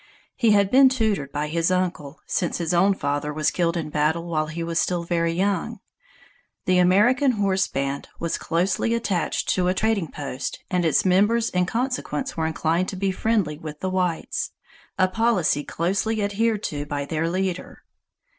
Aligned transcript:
He 0.35 0.49
had 0.49 0.71
been 0.71 0.89
tutored 0.89 1.31
by 1.31 1.47
his 1.47 1.69
uncle, 1.69 2.21
since 2.25 2.57
his 2.57 2.73
own 2.73 2.95
father 2.95 3.31
was 3.31 3.51
killed 3.51 3.77
in 3.77 3.91
battle 3.91 4.25
while 4.25 4.47
he 4.47 4.63
was 4.63 4.79
still 4.79 5.03
very 5.03 5.31
young. 5.31 5.79
The 6.65 6.79
American 6.79 7.33
Horse 7.33 7.67
band 7.67 8.07
was 8.17 8.39
closely 8.39 8.95
attached 8.95 9.47
to 9.49 9.67
a 9.67 9.75
trading 9.75 10.07
post, 10.07 10.57
and 10.71 10.85
its 10.85 11.05
members 11.05 11.51
in 11.51 11.67
consequence 11.67 12.35
were 12.35 12.47
inclined 12.47 12.87
to 12.89 12.95
be 12.95 13.11
friendly 13.11 13.59
with 13.59 13.79
the 13.81 13.91
whites, 13.91 14.49
a 14.97 15.07
policy 15.07 15.63
closely 15.63 16.23
adhered 16.23 16.63
to 16.63 16.87
by 16.87 17.05
their 17.05 17.29
leader. 17.29 17.83